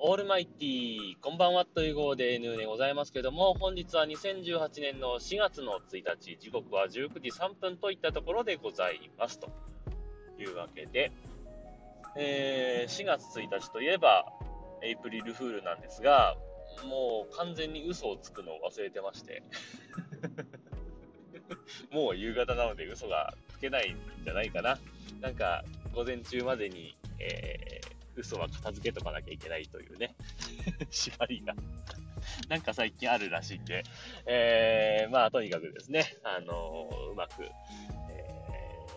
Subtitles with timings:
[0.00, 9.50] オールマイティー、こんばんはという号で N でございますけども、本日は2018年の4月の1日、時刻は19時3分といったところでございますと
[10.38, 11.10] いうわけで、
[12.16, 14.24] えー、4月1日といえば、
[14.84, 16.36] エイプリルフールなんですが、
[16.84, 19.42] もう完全に嘘をつくのを忘れてまして。
[21.90, 24.78] もう夕方なので嘘がつけないんじゃないかな。
[25.20, 27.67] なんか、午前中までに、えー、
[28.18, 30.14] 嘘は片付けとかなきゃいけないというね、
[30.90, 31.54] 縛りが。
[32.48, 33.84] なんか最近あるらしいんで、
[34.26, 37.42] えー、まあ、とにかくですね、あのー、うまく、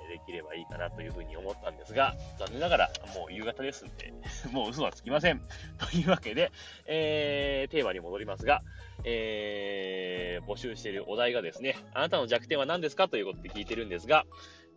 [0.09, 4.13] できればいいかなというふうに思ったんですが、残念ながらもう夕方ですんで、
[4.52, 5.41] もう嘘はつきません。
[5.77, 6.51] というわけで、
[6.85, 8.62] えー、テーマに戻りますが、
[9.05, 13.07] えー、募集しているお題がですね、あなたの弱点は何ですか？
[13.07, 14.26] ということで聞いてるんですが、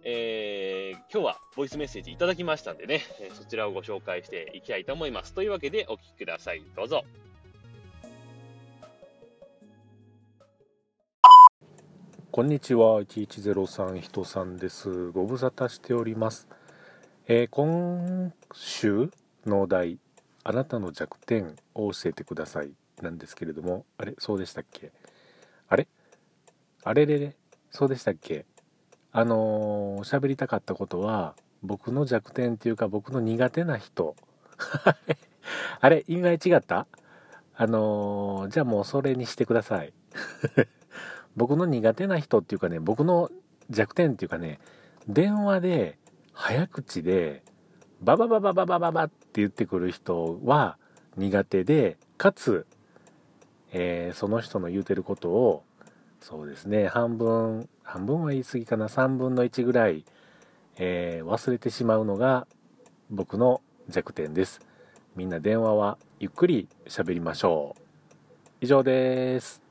[0.06, 3.00] えー、今日はボイスメッセージいただきましたんでね、
[3.32, 5.32] そちらをご紹介していきたいと思います。
[5.32, 6.62] というわけでお聞きください。
[6.76, 7.04] どうぞ。
[12.30, 15.10] こんにちは、1103人さんです。
[15.12, 16.48] ご無沙汰しております。
[17.26, 19.10] えー、今週
[19.46, 19.98] のお題、
[20.42, 22.72] あなたの弱点を教えてください。
[23.00, 24.14] なんですけれども、あれ？
[24.18, 24.92] そうでしたっけ？
[25.68, 25.88] あれ？
[26.82, 27.34] あれれれ？
[27.70, 28.44] そうでしたっけ？
[29.16, 34.16] あのー、喋りたかったことは、僕の弱点っていうか僕の苦手な人。
[35.80, 36.88] あれ意外違った？
[37.54, 39.92] あのー、じゃあもうそれにしてください。
[41.36, 43.30] 僕の苦手な人っていうかね、僕の
[43.70, 44.58] 弱点っていうかね、
[45.06, 45.96] 電話で
[46.32, 47.44] 早口で
[48.00, 50.76] ババババババババって言ってくる人は
[51.16, 52.66] 苦手で、かつ、
[53.72, 55.62] えー、その人の言うてることを、
[56.20, 60.04] そうですね、半分、半分は言い過ぎかな、3分の1ぐらい、
[60.76, 62.48] えー、忘れてしまうのが
[63.10, 64.60] 僕の弱点です。
[65.14, 67.82] みんな電話はゆっくり喋りましょう。
[68.60, 69.62] 以上です。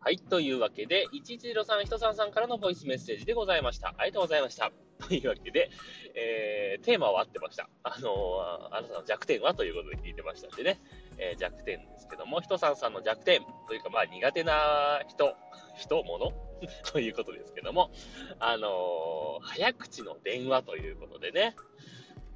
[0.00, 0.18] はい。
[0.18, 3.94] というわけで、1103人さんさんからのボイスメッセージでございました。
[3.98, 4.70] ありがとうございました。
[5.06, 5.70] というわけで、
[6.14, 7.68] えー、テーマは合ってました。
[7.82, 10.78] あのー、あなたの弱点はということで聞いてましたんでね、
[11.30, 15.34] えー、弱点ですけども、人さんさんの弱点というか、まあ苦手な人、
[15.76, 16.32] 人、物？
[16.92, 17.90] ということですけども、
[18.38, 21.54] あのー、早口の電話ということでね、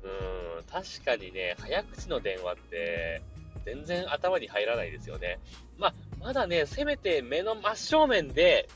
[0.02, 3.22] うん、確かにね、早口の電話って、
[3.64, 5.38] 全然頭に入らないですよね。
[5.76, 8.68] まあ、まだね、せめて目の真正面で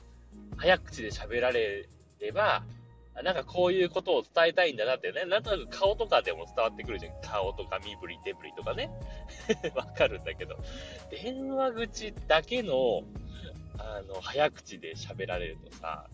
[0.56, 1.88] 早口で喋られ
[2.20, 2.62] れば、
[3.20, 7.12] なんかこういうことを伝えたいんだなってね、なんとなく顔とかでも伝わってくるじゃん。
[7.22, 8.90] 顔とか身振り手振りとかね。
[9.76, 10.56] わかるんだけど、
[11.10, 13.02] 電話口だけの、
[13.78, 16.08] あの、早口で喋られるとさ、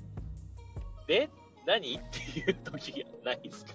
[1.06, 1.28] で、
[1.66, 3.72] 何っていう時がないですか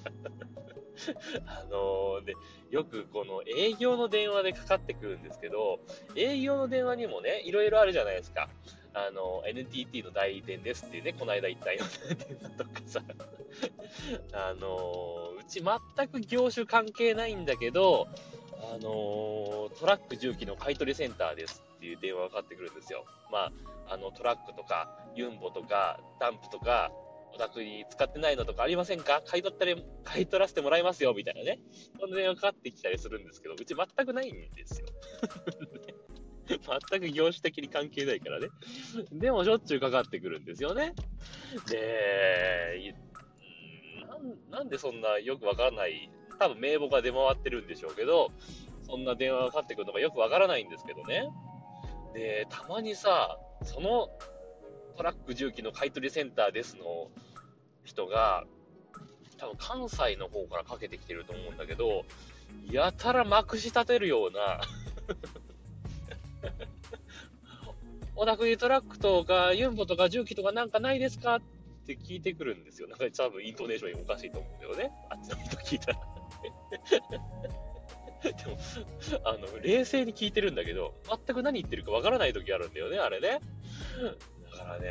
[1.45, 2.35] あのー、で、
[2.69, 5.79] よくこの営業の電話でかかってくるんですけど、
[6.15, 8.49] 営業の電話にもね、いろいろあるじゃないですか。
[8.93, 13.01] あの、NTT の代理店ですっていうね、この間言ったような電話とかさ。
[14.33, 18.07] あの、うち全く業種関係ないんだけど、
[18.71, 23.05] あの、トラック重機の買取センターですっていう電話がかかってくるんですよ。
[23.31, 23.51] ま
[23.87, 26.91] あ、あの、トラックとか、ユンボとか、ダンプとか、
[27.33, 29.23] お宅に使ってないのとかありませんか？
[29.25, 31.59] 買い取ったり、買い取らせてもらいますよ、みたいなね。
[31.99, 34.87] そんな電話かかってきたりするんですけど、うち全くないんですよ。
[36.47, 38.49] 全く業種的に関係ないからね。
[39.11, 40.93] でもしょっちゅうかかってくるんですよね。
[41.69, 42.93] で、
[44.49, 46.09] ななんでそんなよくわからない、
[46.39, 48.31] 多分名簿が出回ってるんでしょうけど、
[48.85, 51.29] そんな電話がかかってくるのがよくわからないんですけどね。
[52.13, 54.09] で、たまにさ、その
[54.97, 57.09] トラック重機の買取センターですの
[57.83, 58.43] 人が、
[59.37, 62.05] 多分関西の方からかけてきてると思うんだけど、
[62.69, 64.61] やたらまくし立てるような
[68.23, 71.41] お宅にトラックとかユンボとか重機とかなんかないですかっ
[71.85, 72.87] て聞いてくるんですよ。
[72.87, 74.95] なんか多分イントネーションおかしいと思うんだよね。
[75.09, 75.99] あっちの人聞いたら
[78.23, 78.57] でも、
[79.25, 83.41] あの、冷静に聞いてるんだけど、全く何言ってるかわからない時あるんだよね、あれね。
[84.53, 84.87] だからね、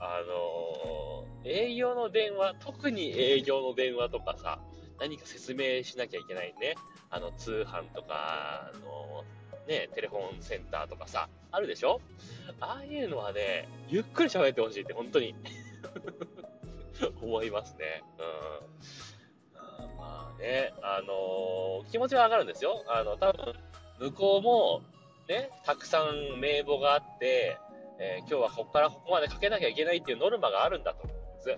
[0.00, 4.58] あの、営業の電話、特に営業の電話とかさ、
[4.98, 6.74] 何か説明しなきゃいけないね。
[7.10, 9.24] あの、通販とか、あの、
[9.66, 12.00] ね、テレフォンセンターとかさ、あるでしょ？
[12.60, 15.34] ああいうのはね、ゆっくり喋ってほしいって、本当に
[17.22, 18.02] 思いますね。
[18.18, 19.96] うん。
[19.96, 22.84] まあね、あのー、気持ちは上がるんですよ。
[22.88, 23.54] あの、多分、
[23.98, 24.82] 向こうも、
[25.28, 27.56] ね、たくさん名簿があって、
[27.98, 31.48] えー、今日はここからここまでかけなきゃいけないっていうノルマがあるんだと思うんです。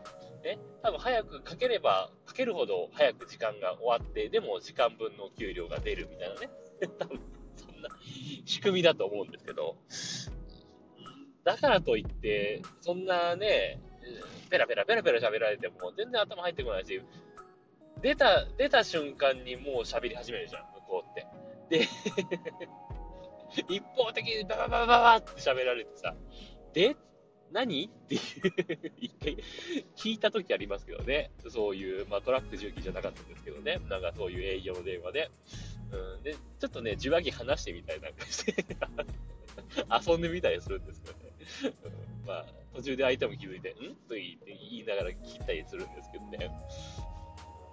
[0.43, 0.59] ね。
[0.83, 6.51] 多分早くかければかけるほど早く時間が終わって、でも時間分の給料が出るみたいなね。
[6.99, 7.21] 多分、
[7.67, 7.89] そんな
[8.45, 9.77] 仕組みだと思うんですけど、
[11.45, 13.81] だからといって、そんなね、
[14.51, 17.01] ペラペラペラペラ喋られても全然頭入ってこないし、
[18.01, 21.27] 出た、出た瞬間にもう喋り始めるじゃん、向こうって。
[21.79, 21.89] で、
[23.75, 26.15] 一方的にバババババって喋られてさ、
[26.73, 26.97] で、
[27.53, 27.85] 何？
[27.87, 28.21] っていう
[29.01, 29.37] 一回
[29.97, 31.31] 聞いた時ありますけどね。
[31.49, 33.81] そういう、まあトラック重機じゃなかったんですけどね。
[33.89, 35.31] なんかそういう営業の電話で。
[35.93, 38.65] うん、で、ちょっとね、受話器話してみたりなんかして
[40.11, 41.33] 遊んでみたりするんですけどね。
[41.85, 43.75] うん、まあ、途中で相手も気づいて、ん？
[44.09, 46.51] と言いながら聞いたりするんですけどね。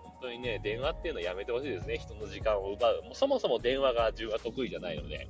[0.04, 1.98] 本当にね、電話っていうのはやめてほしいですね。
[1.98, 3.04] 人の時間を奪う。
[3.04, 5.28] もうそもそも電話が自分は得意じゃないので。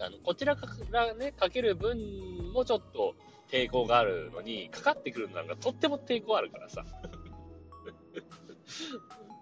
[0.00, 3.14] あの、こちらからね、かける分もちょっと
[3.50, 6.84] 抵抗があるのに、かかってくるのなんかとっても抵抗あるからさ。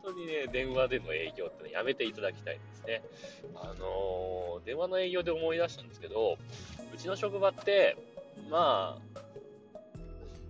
[0.04, 3.02] 本当にね、電話での営業ってのやめていただきたいですね。
[3.54, 6.36] あのー、電話の営業で思い出したんですけど、
[6.92, 7.96] うちの職場って、
[8.50, 9.20] まあ、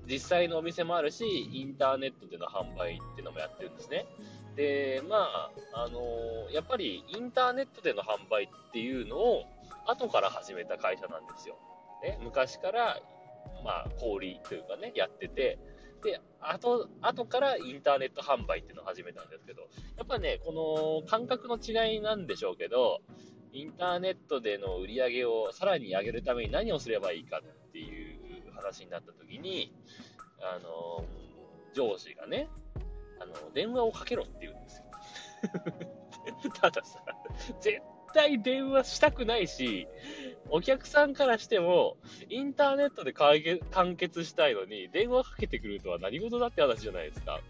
[0.07, 4.07] 実際のお店もあるし、インターネットでの販売っていうのもやってるんですね。
[4.57, 9.45] で、まあ、あのー、やっぱりインターネットでの販売っていうのを
[9.87, 11.57] 後から始めた会社なんですよ。
[12.03, 13.01] ね、昔から、
[13.65, 15.59] まあ、小売というかね、やってて、
[16.03, 19.63] で、後、後からインターネット販売っていうのを始めたんですけど、
[19.97, 23.01] やっぱね、この感覚の違いなんでしょうけど、
[23.53, 29.73] インターネットでの売り上げをさらに上げるために何をすればいいかっていう話になった時に、
[30.41, 31.05] あの、
[31.75, 32.49] 上司がね、
[33.21, 34.85] あの、電話をかけろって言うんですよ。
[36.61, 37.03] たださ、
[37.61, 37.81] 絶
[38.15, 39.87] 対電話したくないし、
[40.49, 41.97] お客さんからしても、
[42.31, 47.41] インターネットで完結したいのに、電話かけてくるとは何事だって話じゃないですか。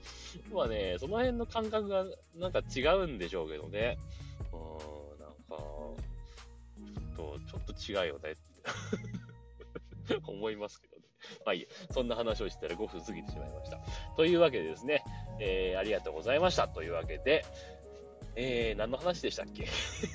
[0.53, 2.07] まあね、その辺の感覚が
[2.37, 3.99] なんか違うんでしょうけどね。
[4.53, 5.57] うん、なんか、
[7.17, 8.35] ちょっと、ちょっと違うよねっ
[10.09, 11.03] て 思いますけどね。
[11.45, 13.79] まあいいそんな話をしてたら5分過ぎてしまいました。
[14.17, 15.03] というわけでですね、
[15.41, 16.69] えー、ありがとうございました。
[16.69, 17.45] というわけで、
[18.37, 19.67] えー、何の話でしたっけ？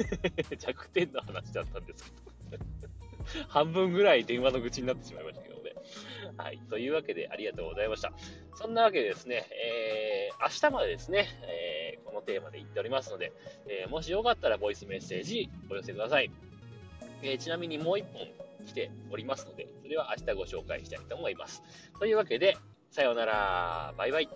[0.58, 2.04] 弱点の話だったんです
[2.52, 2.64] けど
[3.48, 5.74] 半分ぐらい電話の愚痴になってしまいましたけどね。
[6.38, 6.60] はい。
[6.70, 8.12] というわけで、ありがとうございました。
[8.56, 13.32] そんなわけでですね、えー、明日までですね、えー、このテーマで言っておりますので、
[13.68, 16.32] えー、もしよかったらボイスメッセージお寄せください。
[17.22, 18.28] えー、ちなみにもう一本
[18.66, 21.62] 来ておりますので、それは明日ご紹介したいと思います。
[22.00, 22.58] というわけで、
[22.92, 23.94] さようなら。
[23.98, 24.30] バイバイ。